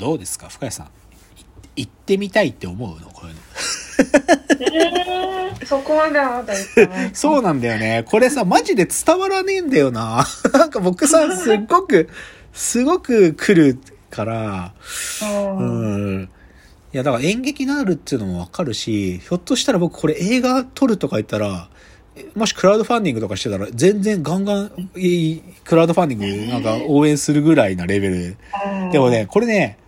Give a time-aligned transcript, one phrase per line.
[0.00, 0.48] どうですか？
[0.48, 0.86] 深谷さん。
[1.76, 3.06] 行ってみたいって思うの？
[3.10, 3.40] こういうの。
[4.62, 7.10] えー、そこまではまだ言ってない。
[7.14, 8.04] そうなんだよね。
[8.08, 10.26] これさ、マジで伝わらねえんだよな。
[10.52, 12.08] なんか僕さ、すっごく、
[12.52, 13.78] すごく来る
[14.10, 14.72] から、
[15.22, 16.28] うんうん。
[16.92, 21.68] いや、だから演劇になるっていうのもわかるし、ひょっとしたら僕これ映画撮るとか言ったら、
[22.16, 28.36] えもしクラウドファンディングとかしてたら、全然ガンガンいいクラウドファンディングなんか応援するぐらいなレベル。
[28.90, 29.78] でもね、これね、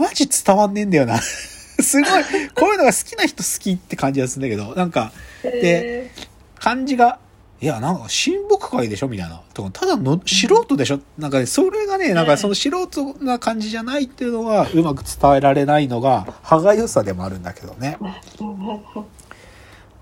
[0.00, 1.18] マジ伝わんねえんだよな。
[1.80, 2.22] すごい、
[2.54, 6.10] こういうのが好きな人好きって感じがするんだけど、なんか、で、
[6.58, 7.18] 感じが、
[7.62, 9.40] いや、なんか、親睦会でしょみたいな。
[9.54, 11.00] とかただの素人でしょ？
[11.18, 17.98] なんかね、それがね、なんかその素人な感じじゃないっていうのは、うまく伝えられないのが、歯がゆさでもあるんだけどね。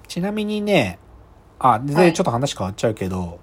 [0.06, 0.98] ちなみにね、
[1.58, 2.12] あ、で、はい。
[2.12, 3.40] ちょっと話変わっちゃうけど、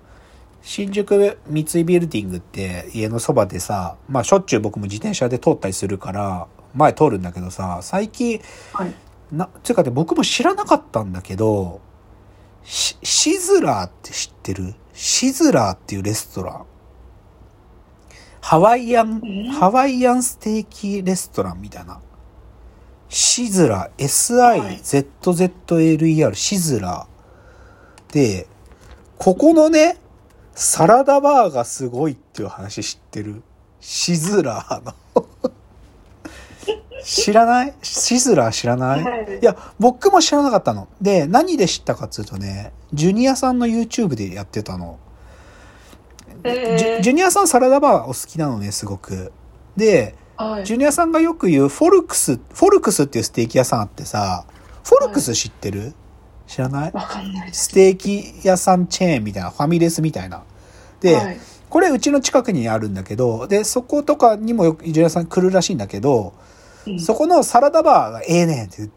[0.66, 8.42] 新宿三井ビルディングって家のそばでさ、まあしょっちゅう僕も自転車で通ったりするから、前通るんだけどさ、最近、
[8.74, 8.94] はい。
[9.32, 11.82] な、つうかね、僕も知らなかったんだけど、
[12.64, 14.74] し、シズラーって知ってる？
[14.92, 16.66] シズラーっていうレストラン。
[18.42, 22.02] ハワイアンえ、ハワイアンステーキレストランみたいな。
[23.08, 28.14] シズラー、SIZZLER、シズラー。
[28.14, 28.48] で、
[29.20, 29.98] ここのね、
[30.56, 33.44] サラダバーがすごいっていう話知ってる？
[33.82, 34.94] シズラーの。
[37.04, 37.74] 知らない？
[37.82, 39.04] シズラー知らない？
[39.04, 40.88] はいいや、僕も知らなかったの。
[41.02, 44.98] で、何で知ったかっつうとね、ジュニアさんの YouTube でやってたの。
[46.44, 49.32] ジュジュニアさんサラダバーお好きなのね、すごく。
[49.76, 54.46] で、はいジュニアさんがよく言うフォルクス、フォルクスっていうステーキ屋さんあってさ、
[54.84, 55.94] フォルクス知ってる、
[56.48, 56.92] 知らない？
[56.94, 57.66] わかんないです。
[57.66, 60.44] ステーキ屋さんチェーンみたいな、ファミレスみたいな。
[61.02, 61.38] で、はい
[61.68, 66.34] これうちの近くにあるんだけど、で、そことかにもよくジュニアさん来るらしいんだけど、
[66.88, 68.88] うんそこのサラダバーがええねんって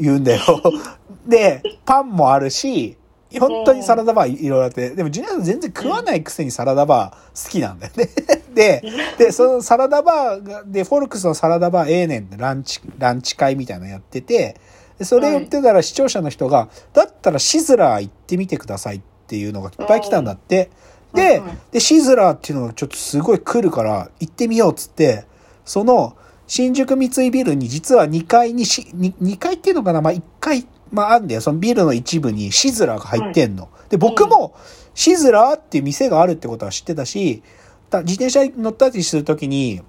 [0.00, 0.42] 言うんだよ。
[1.26, 2.98] で、パンもあるし、
[3.38, 8.08] 本当にサラダバーいろいろあって、でもジュニアさん全然食わないくせにサラダバー好きなんだよね。
[8.52, 8.82] で、
[9.16, 14.56] で、そのサラダバーが、で、フォルクスのサラダバーええねんってランチ、ランチ会みたいなのやってて、で
[15.04, 20.70] それ言ってたら視聴者の人が、だったらシズラー行ってみてくださいっていうのがいっぱい来たんだって。
[21.12, 25.24] ではい、で、シズラーっていうのがちょっとすごい来るから行ってみようっつって、
[25.64, 26.16] その
[26.46, 30.02] 新宿三井ビルに実は2階にし、2, 2階っていうのかな？
[30.02, 31.40] まあ1階、まああんだよ。
[31.40, 33.68] そのビルの一部にシズラーが入ってんの。
[33.88, 34.54] で、僕も
[34.94, 37.42] シズラーっていう店があるってことは知ってたし、
[37.88, 39.82] だ自転車に乗ったりするときに、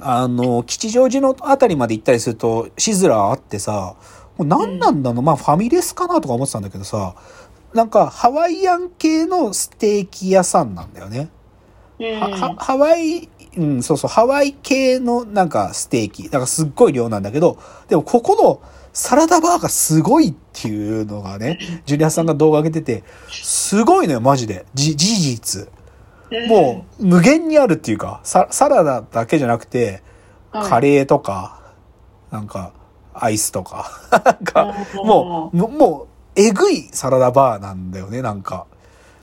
[0.00, 3.96] あの、吉祥寺のあたりまで行ったりすると、シズラーあってさ、
[4.38, 7.14] もう何なんだの、まあファミレスかなとか思ってたんだけどさ、
[7.74, 11.28] なんかハワイアン系のステーキ屋さんなんだよね。
[11.98, 12.20] うん
[12.56, 16.24] ハワイ、うん、そうそう、ハワイ系のなんかステーキ。
[16.24, 18.62] だからすっごい量なんだけど、でもここの
[18.92, 24.64] サラダバーがすごいっていうのがね、ジュニアさんが動画上げてて、すごいのよ、マジで。
[24.74, 25.68] じ、事実。
[26.48, 30.02] もう無限にあるっていうか、ササラダだけじゃなくて、
[30.50, 31.60] はいカレーとか、
[32.30, 32.72] なんか、
[33.24, 34.74] アイスとか、 なんか、
[35.04, 36.06] もう、ももう、
[36.36, 38.66] えぐいサラダバーなんだよね、なんか。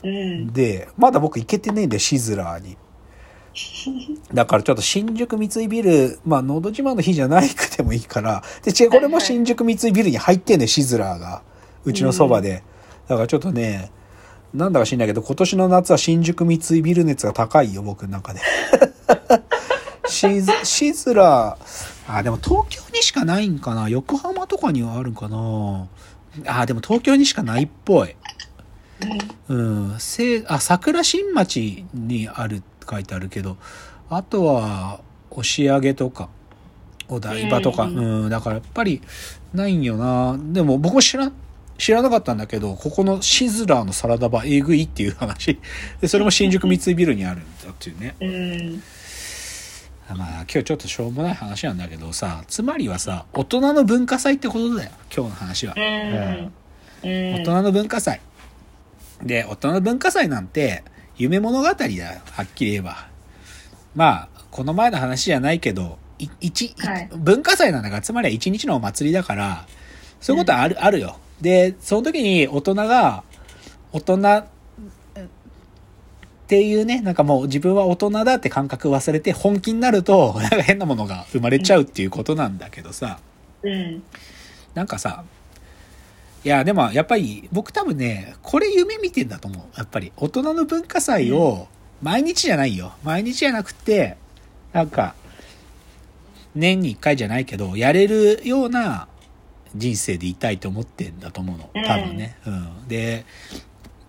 [0.02, 2.76] う、うん、で、まだ僕行けてねえんで、シズラーに。
[4.34, 11.42] だからちょっと新宿三井ビル、まあ、のど自慢の日じゃないくてもいいから、で、違う、これも新宿三井ビルに入ってんねシズラーが。
[11.84, 12.64] うちのそばで。
[13.08, 13.92] だからちょっとね、
[14.52, 18.40] なんだか知んないけど、今年の夏は新宿三井ビル熱が高いよ、僕の中で。
[20.08, 23.88] シズ、シズラー、あ、でも東京にしかないんかな。
[23.88, 25.88] 横浜とかにはあるんかな。
[26.46, 28.14] あ、でも東京にしかないっぽい。
[29.48, 33.58] うん、せあ桜新町にあるって書いてあるけど
[34.08, 35.00] あとは
[35.30, 36.30] 押上とか
[37.08, 38.26] お台場とか、ううん。
[38.26, 39.00] んだからやっぱり
[39.54, 40.36] ないんよな。
[40.40, 41.30] でも僕も知ら
[41.78, 45.58] 知らなかったんだけどここのシズラーのサラダバーえぐいっていう話。
[46.00, 48.16] でそれも新宿三井ビルにあるんだっていうね。
[48.20, 48.82] うん、
[50.14, 56.52] まあ今日ちょっとしょうもない話なんだけどさつまりはさ大人の文化祭ってことだよ今日の話はうん、
[57.02, 58.20] うん、大人の文化祭。
[59.22, 60.82] で、大人の文化祭なんて、
[61.16, 62.04] 夢物語だよ。
[62.32, 63.08] はっきり言えば。
[63.94, 69.66] まあ、この前の話じゃないけど、い一、いはい文化祭なんだから、つまりは一日のお祭りだから、
[70.20, 71.18] そういうことはある、あるよ。
[71.40, 73.22] で、その時に大人が、
[73.92, 74.44] 大人
[76.46, 83.18] っていうね、なんかもう自分は大人だって感覚忘れて本気になると、 なんか変なものが生まれちゃうっていうことなんだけどさ、
[83.64, 84.04] うん、
[84.72, 85.24] なんかさ、
[86.44, 89.62] いや、でもやっぱり僕多分ね、これ夢見てんだと思う。
[89.76, 91.66] やっぱり大人の文化祭を
[92.00, 92.92] 毎日じゃないよ。
[93.02, 94.16] 毎日じゃなくて、
[94.72, 95.16] なんか、
[96.54, 99.08] 年に一回じゃないけど、やれるような
[99.74, 101.70] 人生でいたいと思ってんだと思うの。
[101.84, 102.36] 多分ね。
[102.46, 102.86] うん。
[102.86, 103.24] で、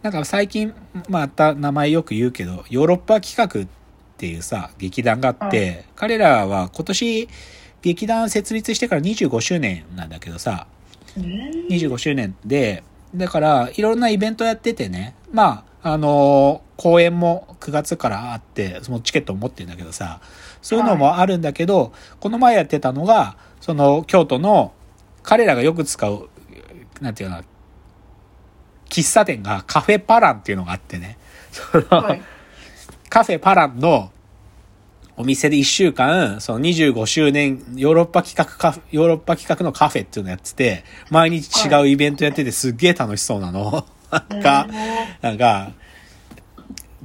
[0.02, 0.74] なんか最近、
[1.10, 3.68] また名前よく言うけど、ヨーロッパ企画っ
[4.18, 7.30] ていうさ、劇団があって、は彼らは今年、
[7.82, 10.68] 劇団設立してから25周年なんだけどさ、
[11.18, 11.24] うん。
[11.70, 12.84] 25周年で、
[13.16, 20.22] だから、いろんなイベントやっててね、まあ、あのー公演も9月からあって、そのチケットを持ってるんだけどさ、
[20.62, 24.74] そういうのもあるんだけど、この前やってたのが、その、京都の、
[25.24, 26.30] 彼らがよく使う、
[27.02, 27.44] なんていうの
[28.90, 31.18] 喫茶店がカフェパランっていうのがあってね、
[31.52, 32.22] その、はい。
[33.10, 34.12] カフェパランの
[35.16, 43.86] お店で1週間、その25周年ヨーロッパ企画カヨーロッパ企画のカフェっていうのやってて、毎日違うイベントやっててすっげえ楽しそうなの。
[44.12, 44.68] なんか、
[45.22, 45.72] なんか、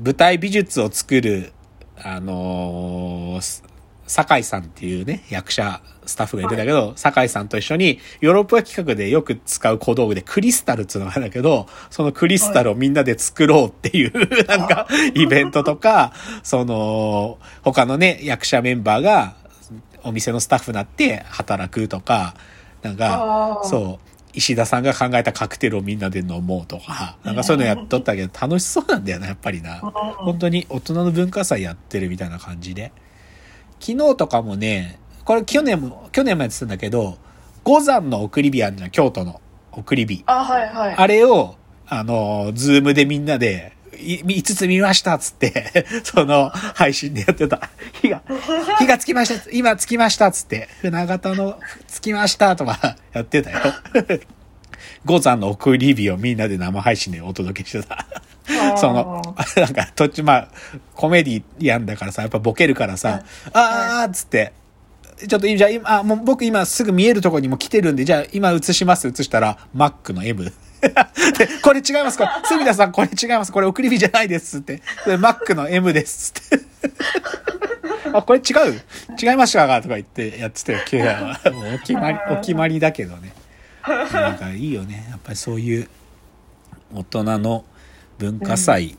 [0.03, 1.53] 舞台美術を作る、
[1.97, 3.65] あのーす
[4.13, 14.13] 酒井さんっていうね、役者、スタッフがいるんだけど、酒井さんと一緒に、ヨーロッパ企画でよく使う小道具でクリスタルっていうのがあるんだけど、そのクリスタルをみんなで作ろうっていう、
[14.47, 16.13] なんか、イベントとか、
[16.43, 19.35] その、他のね、役者メンバーが、
[20.03, 22.35] お店のスタッフになって働くとか、
[22.83, 29.79] なんか、そう、石田さんが考えたカクテルをみんなで飲もうとか、なんかそういうのやっとったけど、楽しそうなんだよな、やっぱりな。
[29.79, 32.93] 本当に大人の文化祭やってるみたいな感じで。
[33.85, 37.19] 昨日とかもね、これ去年も、去年もやってたんだけど、
[37.65, 39.41] 五山の送り火あるじゃん、京都の
[39.73, 40.23] 送り火。
[40.27, 40.95] あ、はいはい。
[40.97, 41.57] あれを、
[41.89, 47.71] あの、ズームでみんなで、い5つ見ましたっつって、 その配信でやってた。
[48.01, 48.23] 火が、
[48.79, 51.59] 火がつきました、今つきましたっつって、船形の
[51.89, 53.59] つきましたとか やってたよ。
[55.05, 58.07] 五山の送り火をみんなで生配信でお届けしてた。
[58.77, 59.23] その、
[59.57, 60.49] なんか途中まあ、
[60.95, 63.23] コメディやんだからさ、やっぱボケるからさ、
[63.53, 64.53] あーっつって、
[65.29, 69.07] ちょっとじゃあ今、あ、もう僕今すぐ見えるところにも来てるんで、じゃあ今映します？
[69.09, 70.45] 映したら、マックの M。
[70.83, 70.93] で、
[71.63, 72.19] これ違います。
[72.19, 73.53] これ、隅田さんこれ違います。
[73.53, 74.59] これ送り火じゃないです。
[74.59, 74.83] って。
[75.05, 76.35] それマックの M です。
[76.57, 76.61] って。
[78.13, 78.81] あ、これ違う？
[79.21, 79.81] 違いましたか？
[79.81, 81.53] とか言ってやってたよ、今日は。
[81.53, 83.33] もうお決まり、お決まりだけどね。
[83.87, 85.07] なんかいいよね。
[85.09, 85.89] やっぱりそういう
[86.93, 87.65] 大人の
[88.19, 88.97] 文化祭、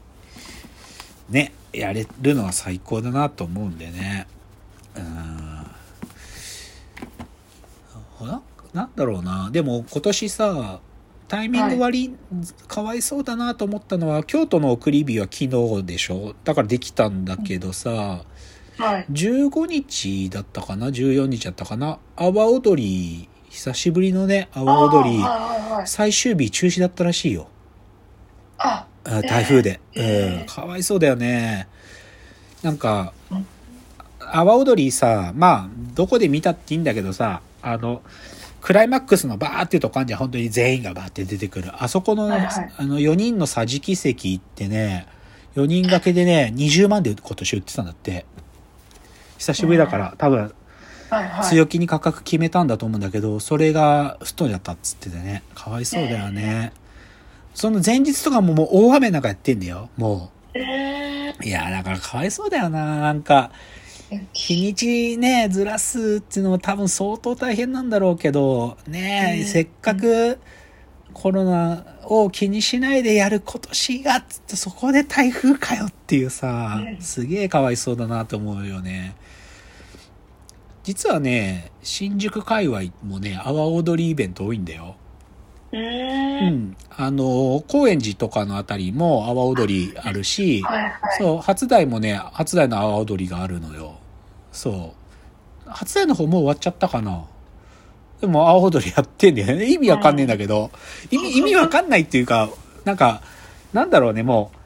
[1.29, 4.27] ね、やれるのは最高だなと思うんでね。
[4.95, 4.99] う
[8.25, 8.27] ん。
[8.27, 8.41] な、
[8.73, 9.49] なんだろうな。
[9.51, 10.79] でも今年さ、
[11.27, 12.15] タイミング割り、
[12.67, 16.35] かわいそうだなと思ったのは、京都の送り火は昨日でしょ？
[16.43, 18.23] だからできたんだけどさ、
[18.77, 19.05] はい。
[19.11, 21.99] 15日だったかな ?14 日だったかな？
[22.15, 25.23] 阿波踊り、久しぶりのね、阿波踊り。
[25.85, 27.47] 最終日中止だったらしいよ。
[28.57, 29.79] あ、あ台風で。
[29.95, 30.45] ええうん。
[30.45, 31.67] かわいそうだよね。
[32.61, 33.45] なんかうん、
[34.19, 38.01] 阿波踊りさ、まあ、どこで見たっていいんだけどさ、あの、
[38.61, 40.19] クライマックスのバーっていうとこあるじゃん。
[40.19, 41.71] 本当に全員がバーって出てくる。
[41.83, 45.07] あそこの、はいはいあの、4人の桟敷席ってね、
[45.55, 48.25] 4人掛けでね、20万で今年売ってたんだって。
[49.37, 50.53] 久しぶりだから、多分、
[51.09, 51.45] はいはい。
[51.45, 55.43] 強気に価格決めたんだと思うんだけど、それが吹っ飛んじゃったっつっててね。
[55.53, 56.71] かわいそうだよね。
[57.53, 59.89] その前日とかももう大雨なんかやってんだよ。
[59.97, 61.43] もえう。
[61.43, 62.99] いや、だからかわいそうだよな。
[62.99, 70.39] なんか、ー、日にちね、ずらすっていうのも多分相当大変なんだろうけど、ね、うんせっかく
[71.13, 79.15] コロナを気にしないでやる今年が、つってそこで台風かよっていうさう、んすげえかわいそうだなと思うよね。
[80.83, 84.95] 実はね、新宿界隈もね、阿波踊りイベント多いんだよ。
[85.73, 86.47] うん。
[86.47, 86.77] ん。
[86.89, 90.93] あの、高円寺とかのあたりも阿波踊りあるし、はいはい。
[91.17, 93.95] そう、初台もね、初台の阿波踊りがあるのよ。
[94.51, 94.93] そ
[95.65, 95.69] う。
[95.69, 97.25] 初台の方もう終わっちゃったかな。
[98.21, 99.65] でも阿波踊りやってんだよね。
[99.71, 100.71] 意味わかんねえんだけど、
[101.11, 102.49] 意味、意味わかんないっていうか、
[102.85, 103.21] なんか、
[103.73, 104.62] なんだろうね、もうんう、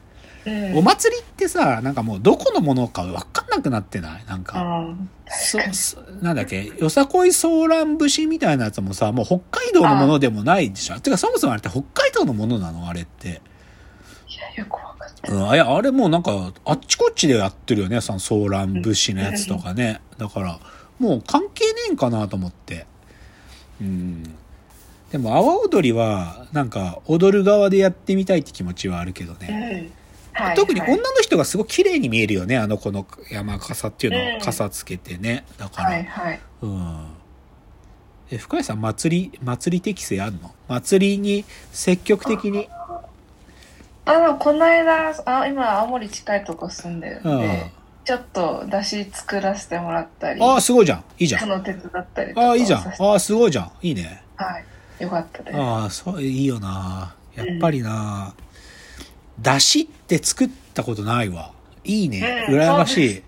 [0.74, 4.24] お祭りってさ、なんかもうどこのものかわかんなくなってない？
[4.26, 4.60] なんか。
[4.60, 6.72] うんそそなんだっけ？
[6.78, 10.98] よさこいソーラン節みたいなやつもさ、もう北海道のものでもないでしょ。
[11.00, 12.88] てかそもそもあれって北海道のものなの？
[12.88, 13.28] あれって。
[13.28, 13.30] い
[14.56, 20.00] や、よくわかってうん、あいやあれもうなんか、あっちこっちでやってるよね、そのソーラン節のやつとかね。
[20.16, 20.58] だから、
[20.98, 22.86] もう関係ねえんかなと思って。
[23.80, 24.22] うん。
[25.10, 29.90] でも、阿波踊りは、なんか、踊る側でやってみたいって気持ちはあるけどね。
[29.92, 29.97] うん
[30.38, 35.44] はい特にはい女の人がすごい綺麗に見えるよね、あの子の山笠っていうのうんを傘つけてね。
[35.58, 36.40] だから、はいはい。
[36.62, 37.06] うん。
[38.30, 40.54] え、深井さん、祭り、祭り適性あるの？
[40.68, 42.68] 祭りに積極的に。
[44.04, 47.70] あの、この間、あ今、青森近いとこ住んでるんうんで、
[48.04, 51.04] ちょっと出汁作らせてもらったり、ああ、すごいじゃん。
[51.18, 51.40] いいじゃん。
[51.40, 52.80] その手伝ったりとかああ、いいじゃん。
[52.80, 53.70] ああ、すごいじゃん。
[53.82, 54.22] いいね。
[54.36, 54.64] はい。
[55.02, 55.58] よかったです。
[55.58, 57.14] ああ、そう、いいよな。
[57.34, 58.34] やっぱりな、
[59.40, 61.52] だしって作ったことないわ。
[61.84, 62.46] いいね。
[62.48, 63.22] うん羨ましい。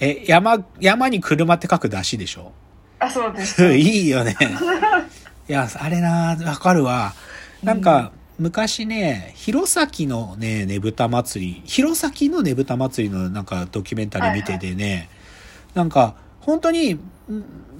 [0.00, 2.52] え、山、山に車って書くだしでしょ？
[2.98, 3.64] あ、そうです。
[3.74, 4.36] いいよね。
[5.48, 7.14] いや、あれな、わかるわ。
[7.62, 15.08] なんか、昔ね、弘前のね、ねぶた祭り、弘前のねぶた祭りのなんかドキュメンタリー見ててね、
[15.74, 17.00] なんか、本当に、ん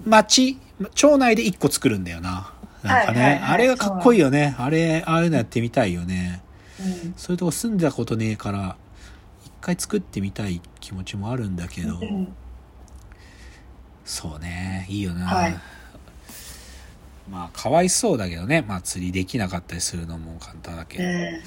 [0.07, 0.59] 町、
[0.95, 2.53] 町内で一個作るんだよな。
[2.83, 4.55] なんかね、はいはいはいあれがかっこいいよね。
[4.59, 6.41] あれ、ああいうのやってみたいよね。
[6.87, 8.77] うんそういうとこ住んだことねえから、
[9.45, 12.35] 一回作ってみたい気持ちもあるんだけど、うん
[14.05, 15.27] そうね、いいよな。
[15.27, 15.59] はい
[17.29, 18.65] まあ、かわいそうだけどね。
[18.67, 21.05] まあ、釣りできなかったりするのも簡単だけど。
[21.05, 21.43] うん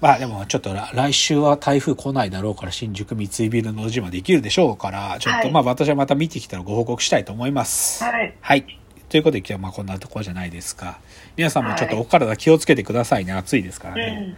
[0.00, 8.02] まあ、でも、ちょっとら来週は台風来ないだろうから、新宿三井ビルの島できるでしょうから、ちょっと、はいまあ、私はまた見てきたらご報告したいと思います。
[8.02, 8.34] はい。
[8.40, 8.80] はい。
[9.10, 11.00] ということで、今日はまあ、こんなところじゃないですか。
[11.36, 13.32] 皆さんもちょっとお体気をつけてくださいね。
[13.32, 14.20] 暑いですからうね。
[14.20, 14.36] ん。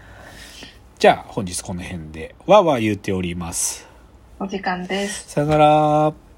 [0.99, 3.87] じゃあ、本日この辺で、わーわー言っております。
[4.39, 5.31] お時間です。
[5.31, 6.32] さよなら。